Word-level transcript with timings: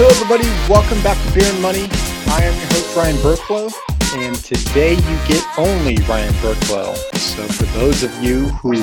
Hello, 0.00 0.10
everybody. 0.10 0.46
Welcome 0.70 1.02
back 1.02 1.18
to 1.26 1.34
Beer 1.34 1.52
and 1.52 1.60
Money. 1.60 1.88
I 2.28 2.44
am 2.44 2.54
your 2.54 2.66
host, 2.66 2.96
Ryan 2.96 3.16
Burklow, 3.16 3.72
and 4.14 4.36
today 4.36 4.92
you 4.92 5.18
get 5.26 5.44
only 5.58 5.96
Ryan 6.04 6.32
Burklow. 6.34 6.94
So, 7.16 7.42
for 7.42 7.64
those 7.76 8.04
of 8.04 8.22
you 8.22 8.46
who 8.46 8.74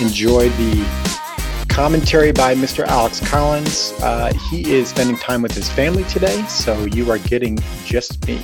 enjoy 0.00 0.48
the 0.48 1.64
commentary 1.68 2.32
by 2.32 2.56
Mr. 2.56 2.84
Alex 2.84 3.20
Collins, 3.20 3.92
uh, 4.02 4.32
he 4.50 4.74
is 4.74 4.88
spending 4.88 5.16
time 5.18 5.40
with 5.40 5.52
his 5.52 5.70
family 5.70 6.02
today, 6.06 6.44
so 6.48 6.84
you 6.84 7.08
are 7.12 7.18
getting 7.18 7.56
just 7.84 8.26
me. 8.26 8.42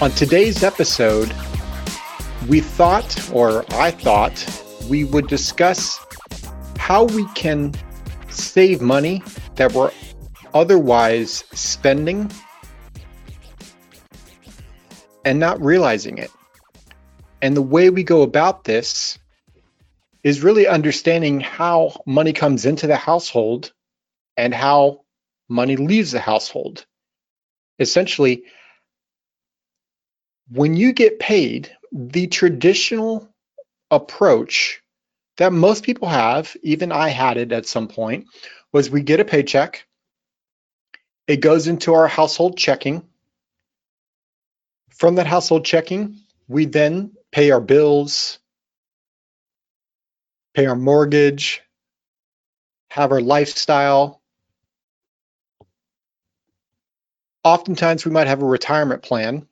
On 0.00 0.10
today's 0.12 0.62
episode, 0.64 1.30
we 2.48 2.60
thought, 2.60 3.30
or 3.30 3.62
I 3.74 3.90
thought, 3.90 4.42
we 4.88 5.04
would 5.04 5.26
discuss 5.26 6.00
how 6.78 7.04
we 7.04 7.26
can 7.34 7.74
save 8.30 8.80
money 8.80 9.22
that 9.56 9.70
we're 9.74 9.90
otherwise 10.54 11.44
spending 11.52 12.30
and 15.24 15.38
not 15.38 15.60
realizing 15.62 16.18
it. 16.18 16.30
And 17.40 17.56
the 17.56 17.62
way 17.62 17.90
we 17.90 18.02
go 18.02 18.22
about 18.22 18.64
this 18.64 19.18
is 20.24 20.42
really 20.42 20.66
understanding 20.66 21.40
how 21.40 22.00
money 22.06 22.32
comes 22.32 22.66
into 22.66 22.86
the 22.86 22.96
household 22.96 23.72
and 24.36 24.54
how 24.54 25.02
money 25.48 25.76
leaves 25.76 26.12
the 26.12 26.20
household. 26.20 26.84
Essentially, 27.78 28.42
when 30.50 30.74
you 30.74 30.92
get 30.92 31.18
paid, 31.18 31.70
the 31.92 32.26
traditional 32.26 33.28
approach 33.90 34.82
that 35.36 35.52
most 35.52 35.84
people 35.84 36.08
have, 36.08 36.56
even 36.62 36.90
I 36.92 37.08
had 37.08 37.36
it 37.36 37.52
at 37.52 37.66
some 37.66 37.88
point, 37.88 38.26
was 38.72 38.90
we 38.90 39.02
get 39.02 39.20
a 39.20 39.24
paycheck, 39.24 39.86
it 41.28 41.42
goes 41.42 41.68
into 41.68 41.92
our 41.92 42.08
household 42.08 42.56
checking. 42.56 43.06
From 44.90 45.16
that 45.16 45.26
household 45.26 45.64
checking, 45.64 46.16
we 46.48 46.64
then 46.64 47.12
pay 47.30 47.50
our 47.50 47.60
bills, 47.60 48.38
pay 50.54 50.66
our 50.66 50.74
mortgage, 50.74 51.62
have 52.90 53.12
our 53.12 53.20
lifestyle. 53.20 54.22
Oftentimes, 57.44 58.04
we 58.04 58.10
might 58.10 58.26
have 58.26 58.42
a 58.42 58.46
retirement 58.46 59.02
plan. 59.02 59.46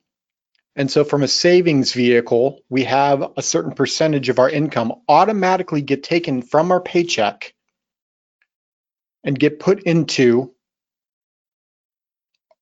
And 0.75 0.91
so, 0.91 1.03
from 1.03 1.23
a 1.23 1.27
savings 1.27 1.93
vehicle, 1.93 2.59
we 2.69 2.83
have 2.85 3.33
a 3.37 3.41
certain 3.41 3.71
percentage 3.71 4.29
of 4.29 4.39
our 4.39 4.49
income 4.49 4.93
automatically 5.07 5.81
get 5.81 6.03
taken 6.03 6.41
from 6.41 6.71
our 6.71 6.81
paycheck 6.81 7.53
and 9.23 9.37
get 9.37 9.59
put 9.59 9.83
into 9.83 10.53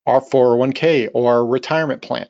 our 0.06 0.22
401k 0.22 1.10
or 1.14 1.34
our 1.34 1.46
retirement 1.46 2.02
plan. 2.02 2.28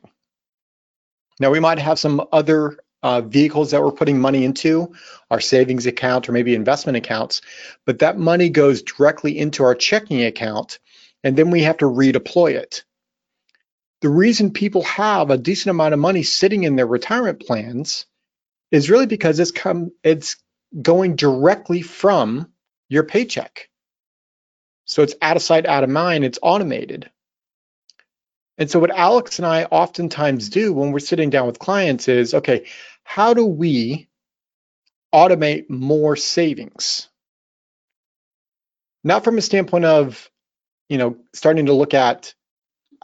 Now, 1.38 1.50
we 1.50 1.60
might 1.60 1.78
have 1.78 1.98
some 1.98 2.22
other 2.32 2.78
uh, 3.02 3.20
vehicles 3.20 3.70
that 3.70 3.82
we're 3.82 3.92
putting 3.92 4.18
money 4.18 4.44
into, 4.44 4.94
our 5.30 5.40
savings 5.40 5.86
account 5.86 6.28
or 6.28 6.32
maybe 6.32 6.54
investment 6.54 6.96
accounts, 6.96 7.42
but 7.84 8.00
that 8.00 8.18
money 8.18 8.48
goes 8.48 8.82
directly 8.82 9.38
into 9.38 9.64
our 9.64 9.74
checking 9.74 10.24
account 10.24 10.78
and 11.22 11.36
then 11.36 11.50
we 11.50 11.62
have 11.62 11.78
to 11.78 11.86
redeploy 11.86 12.54
it. 12.54 12.84
The 14.00 14.08
reason 14.08 14.52
people 14.52 14.82
have 14.82 15.30
a 15.30 15.38
decent 15.38 15.70
amount 15.70 15.94
of 15.94 16.00
money 16.00 16.22
sitting 16.22 16.64
in 16.64 16.76
their 16.76 16.86
retirement 16.86 17.40
plans 17.46 18.06
is 18.70 18.90
really 18.90 19.06
because 19.06 19.40
it's 19.40 19.50
come 19.50 19.92
it's 20.02 20.36
going 20.80 21.16
directly 21.16 21.82
from 21.82 22.52
your 22.88 23.04
paycheck. 23.04 23.68
So 24.84 25.02
it's 25.02 25.14
out 25.20 25.36
of 25.36 25.42
sight, 25.42 25.66
out 25.66 25.84
of 25.84 25.90
mind, 25.90 26.24
it's 26.24 26.38
automated. 26.42 27.10
And 28.58 28.70
so 28.70 28.78
what 28.78 28.90
Alex 28.90 29.38
and 29.38 29.46
I 29.46 29.64
oftentimes 29.64 30.48
do 30.48 30.72
when 30.72 30.92
we're 30.92 30.98
sitting 31.00 31.30
down 31.30 31.46
with 31.46 31.58
clients 31.58 32.08
is, 32.08 32.34
okay, 32.34 32.66
how 33.04 33.34
do 33.34 33.44
we 33.44 34.08
automate 35.14 35.68
more 35.68 36.16
savings? 36.16 37.08
Not 39.04 39.24
from 39.24 39.38
a 39.38 39.42
standpoint 39.42 39.84
of, 39.84 40.30
you 40.88 40.98
know, 40.98 41.16
starting 41.34 41.66
to 41.66 41.74
look 41.74 41.94
at 41.94 42.34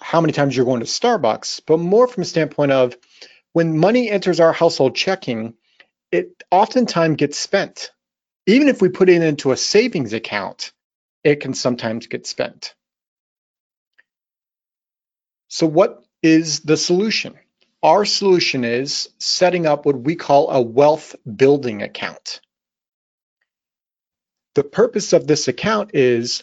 how 0.00 0.20
many 0.20 0.32
times 0.32 0.56
you're 0.56 0.66
going 0.66 0.80
to 0.80 0.86
Starbucks, 0.86 1.60
but 1.66 1.78
more 1.78 2.08
from 2.08 2.22
a 2.22 2.26
standpoint 2.26 2.72
of 2.72 2.96
when 3.52 3.78
money 3.78 4.10
enters 4.10 4.40
our 4.40 4.52
household 4.52 4.96
checking, 4.96 5.54
it 6.10 6.42
oftentimes 6.50 7.16
gets 7.16 7.38
spent. 7.38 7.90
Even 8.46 8.68
if 8.68 8.82
we 8.82 8.88
put 8.88 9.08
it 9.08 9.22
into 9.22 9.52
a 9.52 9.56
savings 9.56 10.12
account, 10.12 10.72
it 11.22 11.40
can 11.40 11.54
sometimes 11.54 12.06
get 12.06 12.26
spent. 12.26 12.74
So 15.52 15.66
what 15.66 16.02
is 16.22 16.60
the 16.60 16.78
solution? 16.78 17.34
Our 17.82 18.06
solution 18.06 18.64
is 18.64 19.10
setting 19.18 19.66
up 19.66 19.84
what 19.84 20.00
we 20.00 20.16
call 20.16 20.48
a 20.48 20.62
wealth 20.62 21.14
building 21.26 21.82
account. 21.82 22.40
The 24.54 24.64
purpose 24.64 25.12
of 25.12 25.26
this 25.26 25.48
account 25.48 25.90
is 25.92 26.42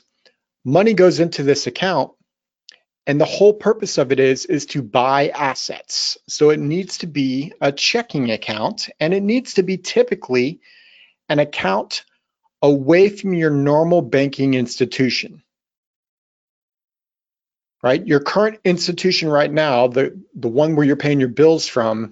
money 0.63 0.93
goes 0.93 1.19
into 1.19 1.41
this 1.41 1.65
account 1.65 2.11
and 3.07 3.19
the 3.19 3.25
whole 3.25 3.53
purpose 3.53 3.97
of 3.97 4.11
it 4.11 4.19
is 4.19 4.45
is 4.45 4.67
to 4.67 4.83
buy 4.83 5.29
assets. 5.29 6.19
So 6.27 6.51
it 6.51 6.59
needs 6.59 6.99
to 6.99 7.07
be 7.07 7.51
a 7.59 7.71
checking 7.71 8.29
account 8.29 8.89
and 8.99 9.11
it 9.11 9.23
needs 9.23 9.55
to 9.55 9.63
be 9.63 9.77
typically 9.77 10.59
an 11.27 11.39
account 11.39 12.05
away 12.61 13.09
from 13.09 13.33
your 13.33 13.49
normal 13.49 14.03
banking 14.03 14.53
institution 14.53 15.41
right? 17.81 18.05
Your 18.05 18.19
current 18.19 18.59
institution 18.63 19.29
right 19.29 19.51
now, 19.51 19.87
the 19.87 20.19
the 20.35 20.49
one 20.49 20.75
where 20.75 20.85
you're 20.85 20.95
paying 20.95 21.19
your 21.19 21.29
bills 21.29 21.67
from, 21.67 22.11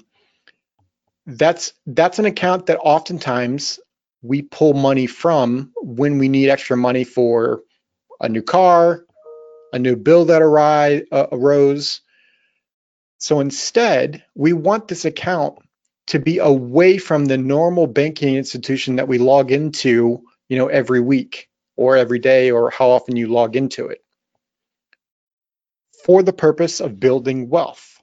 that's 1.25 1.73
that's 1.85 2.19
an 2.19 2.25
account 2.25 2.67
that 2.67 2.79
oftentimes 2.79 3.79
we 4.21 4.41
pull 4.41 4.73
money 4.73 5.07
from 5.07 5.71
when 5.81 6.17
we 6.17 6.29
need 6.29 6.49
extra 6.49 6.77
money 6.77 7.03
for 7.03 7.61
a 8.19 8.29
new 8.29 8.41
car, 8.41 9.05
a 9.73 9.79
new 9.79 9.95
bill 9.95 10.25
that 10.25 10.41
arise, 10.41 11.03
uh, 11.11 11.27
arose. 11.31 12.01
So 13.19 13.39
instead, 13.39 14.23
we 14.35 14.53
want 14.53 14.87
this 14.87 15.05
account 15.05 15.59
to 16.07 16.19
be 16.19 16.37
away 16.37 16.97
from 16.97 17.25
the 17.25 17.37
normal 17.37 17.87
banking 17.87 18.35
institution 18.35 18.95
that 18.95 19.07
we 19.07 19.17
log 19.17 19.51
into, 19.51 20.23
you 20.47 20.57
know, 20.57 20.67
every 20.67 21.01
week 21.01 21.49
or 21.75 21.97
every 21.97 22.19
day 22.19 22.51
or 22.51 22.69
how 22.69 22.89
often 22.89 23.17
you 23.17 23.27
log 23.27 23.55
into 23.55 23.87
it 23.87 24.01
for 26.07 26.23
the 26.23 26.33
purpose 26.33 26.79
of 26.79 27.01
building 27.01 27.49
wealth. 27.49 28.01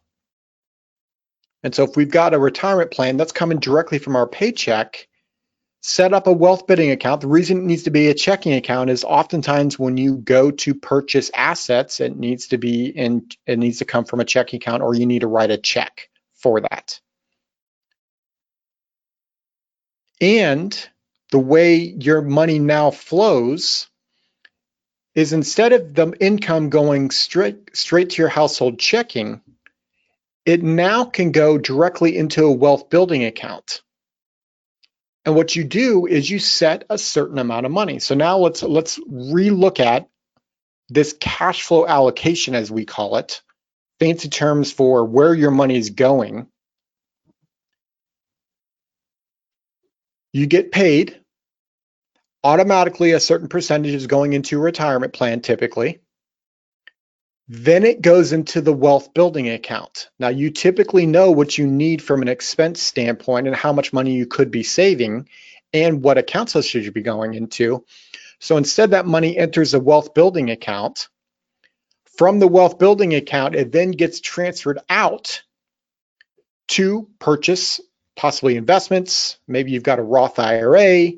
And 1.62 1.74
so 1.74 1.84
if 1.84 1.96
we've 1.96 2.10
got 2.10 2.34
a 2.34 2.38
retirement 2.38 2.90
plan 2.90 3.16
that's 3.16 3.32
coming 3.32 3.58
directly 3.58 3.98
from 3.98 4.14
our 4.14 4.28
paycheck, 4.28 5.08
set 5.80 6.12
up 6.12 6.26
a 6.26 6.32
wealth 6.32 6.66
building 6.66 6.90
account. 6.90 7.22
The 7.22 7.28
reason 7.28 7.58
it 7.58 7.64
needs 7.64 7.84
to 7.84 7.90
be 7.90 8.08
a 8.08 8.14
checking 8.14 8.52
account 8.52 8.90
is 8.90 9.04
oftentimes 9.04 9.78
when 9.78 9.96
you 9.96 10.18
go 10.18 10.50
to 10.50 10.74
purchase 10.74 11.30
assets, 11.34 12.00
it 12.00 12.14
needs 12.14 12.48
to 12.48 12.58
be 12.58 12.86
in 12.86 13.26
it 13.46 13.58
needs 13.58 13.78
to 13.78 13.86
come 13.86 14.04
from 14.04 14.20
a 14.20 14.24
checking 14.26 14.58
account 14.58 14.82
or 14.82 14.94
you 14.94 15.06
need 15.06 15.20
to 15.20 15.26
write 15.26 15.50
a 15.50 15.56
check 15.56 16.10
for 16.34 16.60
that. 16.60 17.00
And 20.20 20.88
the 21.30 21.38
way 21.38 21.76
your 21.76 22.20
money 22.20 22.58
now 22.58 22.90
flows 22.90 23.88
is 25.14 25.32
instead 25.32 25.72
of 25.72 25.94
the 25.94 26.12
income 26.20 26.70
going 26.70 27.10
straight 27.10 27.76
straight 27.76 28.10
to 28.10 28.22
your 28.22 28.28
household 28.28 28.78
checking, 28.78 29.40
it 30.44 30.62
now 30.62 31.04
can 31.04 31.32
go 31.32 31.56
directly 31.58 32.16
into 32.16 32.44
a 32.44 32.52
wealth 32.52 32.90
building 32.90 33.24
account. 33.24 33.82
And 35.24 35.34
what 35.34 35.56
you 35.56 35.64
do 35.64 36.06
is 36.06 36.28
you 36.28 36.38
set 36.38 36.84
a 36.90 36.98
certain 36.98 37.38
amount 37.38 37.64
of 37.64 37.72
money. 37.72 37.98
So 37.98 38.14
now 38.14 38.38
let's 38.38 38.62
let's 38.62 38.98
relook 38.98 39.80
at 39.80 40.08
this 40.90 41.14
cash 41.18 41.62
flow 41.62 41.86
allocation 41.86 42.54
as 42.54 42.70
we 42.70 42.84
call 42.84 43.16
it, 43.16 43.40
fancy 44.00 44.28
terms 44.28 44.70
for 44.70 45.04
where 45.04 45.32
your 45.32 45.50
money 45.50 45.76
is 45.76 45.90
going. 45.90 46.46
You 50.32 50.46
get 50.46 50.72
paid 50.72 51.23
automatically 52.44 53.12
a 53.12 53.20
certain 53.20 53.48
percentage 53.48 53.94
is 53.94 54.06
going 54.06 54.34
into 54.34 54.58
a 54.58 54.62
retirement 54.62 55.12
plan 55.14 55.40
typically. 55.40 56.00
Then 57.48 57.84
it 57.84 58.00
goes 58.00 58.32
into 58.32 58.60
the 58.60 58.72
wealth 58.72 59.12
building 59.12 59.50
account. 59.50 60.08
Now, 60.18 60.28
you 60.28 60.50
typically 60.50 61.06
know 61.06 61.30
what 61.30 61.58
you 61.58 61.66
need 61.66 62.02
from 62.02 62.22
an 62.22 62.28
expense 62.28 62.82
standpoint 62.82 63.46
and 63.46 63.56
how 63.56 63.72
much 63.72 63.92
money 63.92 64.12
you 64.12 64.26
could 64.26 64.50
be 64.50 64.62
saving 64.62 65.28
and 65.72 66.02
what 66.02 66.16
accounts 66.18 66.52
should 66.64 66.84
you 66.84 66.92
be 66.92 67.02
going 67.02 67.34
into. 67.34 67.84
So 68.38 68.56
instead, 68.56 68.92
that 68.92 69.06
money 69.06 69.36
enters 69.36 69.74
a 69.74 69.80
wealth 69.80 70.14
building 70.14 70.50
account. 70.50 71.08
From 72.16 72.38
the 72.38 72.48
wealth 72.48 72.78
building 72.78 73.14
account, 73.14 73.54
it 73.54 73.72
then 73.72 73.90
gets 73.90 74.20
transferred 74.20 74.78
out 74.88 75.42
to 76.68 77.08
purchase 77.18 77.80
possibly 78.16 78.56
investments. 78.56 79.38
Maybe 79.46 79.72
you've 79.72 79.82
got 79.82 79.98
a 79.98 80.02
Roth 80.02 80.38
IRA, 80.38 81.12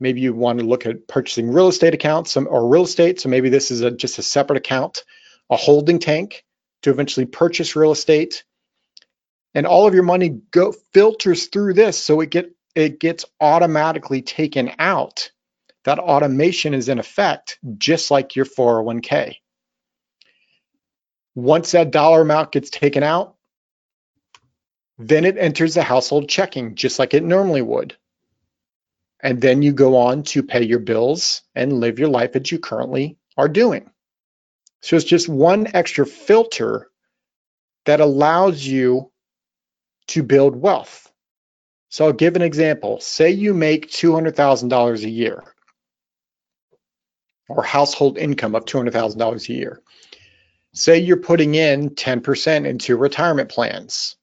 Maybe 0.00 0.22
you 0.22 0.32
want 0.32 0.58
to 0.58 0.64
look 0.64 0.86
at 0.86 1.06
purchasing 1.06 1.50
real 1.50 1.68
estate 1.68 1.94
accounts 1.94 2.36
or 2.36 2.68
real 2.68 2.84
estate. 2.84 3.20
So 3.20 3.28
maybe 3.28 3.50
this 3.50 3.70
is 3.70 3.82
a, 3.82 3.90
just 3.90 4.18
a 4.18 4.22
separate 4.22 4.56
account, 4.56 5.04
a 5.50 5.56
holding 5.56 5.98
tank 5.98 6.44
to 6.82 6.90
eventually 6.90 7.26
purchase 7.26 7.76
real 7.76 7.92
estate. 7.92 8.44
And 9.54 9.66
all 9.66 9.86
of 9.86 9.94
your 9.94 10.02
money 10.02 10.40
go 10.50 10.72
filters 10.94 11.48
through 11.48 11.74
this 11.74 11.98
so 11.98 12.20
it 12.20 12.30
get 12.30 12.50
it 12.74 13.00
gets 13.00 13.24
automatically 13.40 14.22
taken 14.22 14.72
out. 14.78 15.30
That 15.84 15.98
automation 15.98 16.72
is 16.72 16.88
in 16.88 16.98
effect 16.98 17.58
just 17.78 18.10
like 18.10 18.36
your 18.36 18.44
401k. 18.44 19.36
Once 21.34 21.72
that 21.72 21.90
dollar 21.90 22.22
amount 22.22 22.52
gets 22.52 22.70
taken 22.70 23.02
out, 23.02 23.34
then 24.98 25.24
it 25.24 25.38
enters 25.38 25.74
the 25.74 25.82
household 25.82 26.28
checking 26.28 26.74
just 26.74 26.98
like 26.98 27.14
it 27.14 27.24
normally 27.24 27.62
would. 27.62 27.96
And 29.22 29.40
then 29.40 29.62
you 29.62 29.72
go 29.72 29.96
on 29.96 30.22
to 30.24 30.42
pay 30.42 30.64
your 30.64 30.78
bills 30.78 31.42
and 31.54 31.80
live 31.80 31.98
your 31.98 32.08
life 32.08 32.36
as 32.36 32.50
you 32.50 32.58
currently 32.58 33.18
are 33.36 33.48
doing. 33.48 33.90
So 34.82 34.96
it's 34.96 35.04
just 35.04 35.28
one 35.28 35.68
extra 35.74 36.06
filter 36.06 36.90
that 37.84 38.00
allows 38.00 38.64
you 38.66 39.10
to 40.08 40.22
build 40.22 40.56
wealth. 40.56 41.10
So 41.90 42.06
I'll 42.06 42.12
give 42.12 42.36
an 42.36 42.42
example. 42.42 43.00
Say 43.00 43.30
you 43.30 43.52
make 43.52 43.90
$200,000 43.90 45.04
a 45.04 45.10
year 45.10 45.42
or 47.48 47.62
household 47.62 48.16
income 48.16 48.54
of 48.54 48.64
$200,000 48.64 49.48
a 49.48 49.52
year. 49.52 49.82
Say 50.72 51.00
you're 51.00 51.16
putting 51.16 51.56
in 51.56 51.90
10% 51.90 52.66
into 52.66 52.96
retirement 52.96 53.50
plans. 53.50 54.16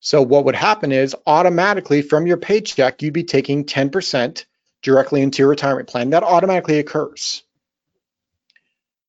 So 0.00 0.22
what 0.22 0.46
would 0.46 0.56
happen 0.56 0.92
is 0.92 1.14
automatically 1.26 2.00
from 2.00 2.26
your 2.26 2.38
paycheck, 2.38 3.02
you'd 3.02 3.12
be 3.12 3.24
taking 3.24 3.64
10% 3.64 4.44
directly 4.82 5.20
into 5.20 5.42
your 5.42 5.48
retirement 5.48 5.88
plan. 5.88 6.10
That 6.10 6.22
automatically 6.22 6.78
occurs. 6.78 7.42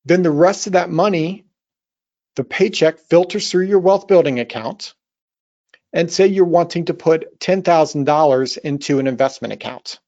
Then 0.03 0.21
the 0.21 0.31
rest 0.31 0.67
of 0.67 0.73
that 0.73 0.89
money, 0.89 1.45
the 2.35 2.43
paycheck 2.43 2.99
filters 2.99 3.49
through 3.49 3.65
your 3.65 3.79
wealth 3.79 4.07
building 4.07 4.39
account. 4.39 4.93
And 5.93 6.11
say 6.11 6.27
you're 6.27 6.45
wanting 6.45 6.85
to 6.85 6.93
put 6.93 7.39
$10,000 7.39 8.57
into 8.59 8.99
an 8.99 9.07
investment 9.07 9.53
account 9.53 9.99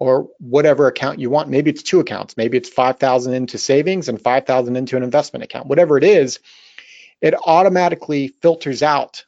or 0.00 0.28
whatever 0.38 0.88
account 0.88 1.20
you 1.20 1.30
want. 1.30 1.48
Maybe 1.48 1.70
it's 1.70 1.84
two 1.84 2.00
accounts. 2.00 2.36
Maybe 2.36 2.56
it's 2.56 2.68
5,000 2.68 3.32
into 3.32 3.58
savings 3.58 4.08
and 4.08 4.20
5,000 4.20 4.76
into 4.76 4.96
an 4.96 5.04
investment 5.04 5.44
account. 5.44 5.66
Whatever 5.66 5.98
it 5.98 6.04
is, 6.04 6.40
it 7.20 7.34
automatically 7.34 8.28
filters 8.42 8.82
out 8.82 9.24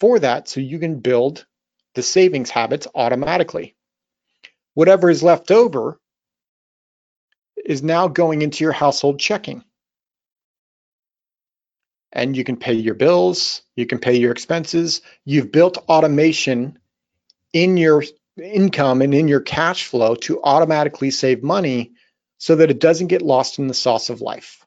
for 0.00 0.18
that 0.18 0.48
so 0.48 0.60
you 0.60 0.78
can 0.78 1.00
build 1.00 1.46
the 1.94 2.02
savings 2.02 2.50
habits 2.50 2.86
automatically. 2.94 3.76
Whatever 4.74 5.10
is 5.10 5.22
left 5.22 5.50
over 5.50 6.00
is 7.56 7.82
now 7.82 8.08
going 8.08 8.42
into 8.42 8.64
your 8.64 8.72
household 8.72 9.20
checking. 9.20 9.62
And 12.12 12.36
you 12.36 12.42
can 12.42 12.56
pay 12.56 12.72
your 12.72 12.94
bills, 12.94 13.62
you 13.76 13.86
can 13.86 13.98
pay 13.98 14.16
your 14.16 14.32
expenses. 14.32 15.02
You've 15.24 15.52
built 15.52 15.78
automation 15.88 16.78
in 17.52 17.76
your 17.76 18.02
income 18.42 19.02
and 19.02 19.14
in 19.14 19.28
your 19.28 19.40
cash 19.40 19.86
flow 19.86 20.14
to 20.14 20.42
automatically 20.42 21.10
save 21.10 21.42
money 21.42 21.92
so 22.38 22.56
that 22.56 22.70
it 22.70 22.80
doesn't 22.80 23.08
get 23.08 23.22
lost 23.22 23.58
in 23.58 23.68
the 23.68 23.74
sauce 23.74 24.10
of 24.10 24.20
life. 24.20 24.64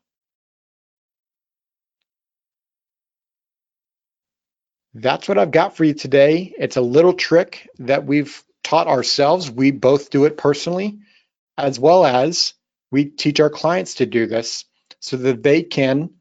That's 4.93 5.27
what 5.27 5.39
I've 5.39 5.51
got 5.51 5.75
for 5.75 5.83
you 5.83 5.93
today. 5.93 6.53
It's 6.57 6.77
a 6.77 6.81
little 6.81 7.13
trick 7.13 7.67
that 7.79 8.05
we've 8.05 8.43
taught 8.63 8.87
ourselves. 8.87 9.49
We 9.49 9.71
both 9.71 10.11
do 10.11 10.25
it 10.25 10.37
personally, 10.37 10.99
as 11.57 11.79
well 11.79 12.05
as 12.05 12.53
we 12.91 13.05
teach 13.05 13.39
our 13.39 13.49
clients 13.49 13.95
to 13.95 14.05
do 14.05 14.27
this 14.27 14.65
so 14.99 15.17
that 15.17 15.41
they 15.41 15.63
can 15.63 16.11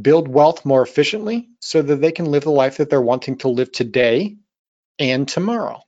build 0.00 0.26
wealth 0.26 0.64
more 0.64 0.82
efficiently, 0.82 1.48
so 1.60 1.80
that 1.80 2.00
they 2.00 2.12
can 2.12 2.26
live 2.26 2.42
the 2.42 2.50
life 2.50 2.78
that 2.78 2.90
they're 2.90 3.00
wanting 3.00 3.38
to 3.38 3.48
live 3.48 3.70
today 3.70 4.36
and 4.98 5.28
tomorrow. 5.28 5.80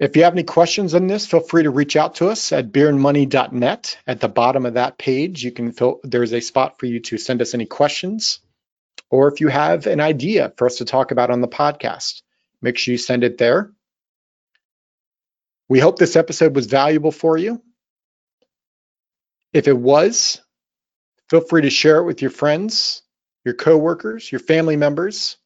If 0.00 0.16
you 0.16 0.24
have 0.24 0.32
any 0.32 0.42
questions 0.42 0.94
on 0.96 1.06
this, 1.06 1.28
feel 1.28 1.40
free 1.40 1.62
to 1.62 1.70
reach 1.70 1.94
out 1.94 2.16
to 2.16 2.28
us 2.28 2.50
at 2.50 2.72
beerandmoney.net. 2.72 3.98
At 4.04 4.20
the 4.20 4.28
bottom 4.28 4.66
of 4.66 4.74
that 4.74 4.98
page, 4.98 5.44
you 5.44 5.52
can 5.52 5.70
fill, 5.70 6.00
there's 6.02 6.32
a 6.32 6.40
spot 6.40 6.80
for 6.80 6.86
you 6.86 6.98
to 7.00 7.18
send 7.18 7.40
us 7.40 7.54
any 7.54 7.66
questions 7.66 8.40
or 9.12 9.28
if 9.28 9.42
you 9.42 9.48
have 9.48 9.86
an 9.86 10.00
idea 10.00 10.54
for 10.56 10.66
us 10.66 10.76
to 10.76 10.86
talk 10.86 11.10
about 11.10 11.30
on 11.30 11.42
the 11.42 11.46
podcast, 11.46 12.22
make 12.62 12.78
sure 12.78 12.92
you 12.92 12.98
send 12.98 13.22
it 13.22 13.36
there. 13.36 13.70
We 15.68 15.80
hope 15.80 15.98
this 15.98 16.16
episode 16.16 16.56
was 16.56 16.64
valuable 16.64 17.12
for 17.12 17.36
you. 17.36 17.62
If 19.52 19.68
it 19.68 19.76
was, 19.76 20.40
feel 21.28 21.42
free 21.42 21.60
to 21.62 21.70
share 21.70 21.98
it 21.98 22.04
with 22.04 22.22
your 22.22 22.30
friends, 22.30 23.02
your 23.44 23.52
coworkers, 23.52 24.32
your 24.32 24.38
family 24.38 24.76
members. 24.76 25.36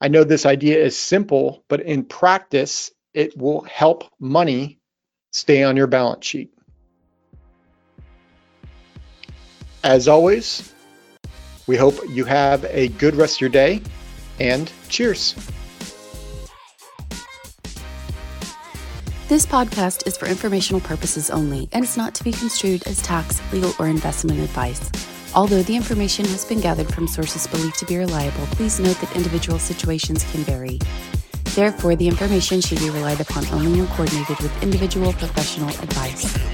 I 0.00 0.08
know 0.08 0.24
this 0.24 0.44
idea 0.44 0.84
is 0.84 0.98
simple, 0.98 1.64
but 1.68 1.82
in 1.82 2.04
practice, 2.04 2.90
it 3.14 3.38
will 3.38 3.60
help 3.60 4.10
money 4.18 4.80
stay 5.30 5.62
on 5.62 5.76
your 5.76 5.86
balance 5.86 6.26
sheet. 6.26 6.52
As 9.84 10.08
always, 10.08 10.73
we 11.66 11.76
hope 11.76 11.94
you 12.08 12.24
have 12.24 12.64
a 12.66 12.88
good 12.88 13.14
rest 13.14 13.36
of 13.36 13.40
your 13.42 13.50
day 13.50 13.80
and 14.40 14.70
cheers. 14.88 15.34
This 19.26 19.46
podcast 19.46 20.06
is 20.06 20.16
for 20.16 20.26
informational 20.26 20.80
purposes 20.80 21.30
only 21.30 21.68
and 21.72 21.82
is 21.82 21.96
not 21.96 22.14
to 22.16 22.24
be 22.24 22.30
construed 22.30 22.86
as 22.86 23.00
tax, 23.00 23.40
legal, 23.52 23.72
or 23.78 23.88
investment 23.88 24.38
advice. 24.38 24.90
Although 25.34 25.62
the 25.62 25.74
information 25.74 26.24
has 26.26 26.44
been 26.44 26.60
gathered 26.60 26.92
from 26.92 27.08
sources 27.08 27.46
believed 27.46 27.78
to 27.78 27.86
be 27.86 27.96
reliable, 27.96 28.46
please 28.52 28.78
note 28.78 29.00
that 29.00 29.16
individual 29.16 29.58
situations 29.58 30.24
can 30.30 30.42
vary. 30.42 30.78
Therefore, 31.54 31.96
the 31.96 32.06
information 32.06 32.60
should 32.60 32.78
be 32.78 32.90
relied 32.90 33.20
upon 33.20 33.46
only 33.46 33.80
when 33.80 33.88
coordinated 33.88 34.38
with 34.40 34.62
individual 34.62 35.12
professional 35.14 35.70
advice. 35.70 36.53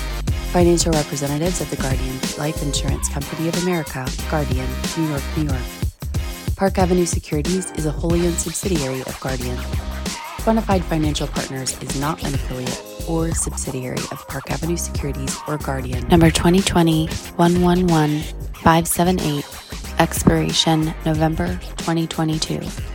Financial 0.53 0.93
representatives 0.93 1.63
of 1.63 1.71
the 1.71 1.77
Guardian 1.77 2.21
Life 2.37 2.63
Insurance 2.63 3.09
Company 3.09 3.49
of 3.49 3.63
America, 3.63 4.07
Guardian, 4.31 4.69
New 4.99 5.09
York, 5.09 5.23
New 5.35 5.45
York. 5.45 5.63
Park 6.57 6.77
Avenue 6.77 7.07
Securities 7.07 7.71
is 7.71 7.87
a 7.87 7.91
wholly 7.91 8.27
owned 8.27 8.35
subsidiary 8.35 9.01
of 9.01 9.19
Guardian. 9.19 9.57
Quantified 10.45 10.83
Financial 10.83 11.27
Partners 11.27 11.83
is 11.83 11.99
not 11.99 12.23
an 12.23 12.35
affiliate 12.35 12.83
or 13.09 13.35
subsidiary 13.35 14.03
of 14.11 14.29
Park 14.29 14.51
Avenue 14.51 14.77
Securities 14.77 15.35
or 15.49 15.57
Guardian. 15.57 16.07
Number 16.09 16.31
2020 16.31 17.07
111 17.07 18.21
578, 18.53 19.47
expiration 19.99 20.93
November 21.07 21.47
2022. 21.79 22.92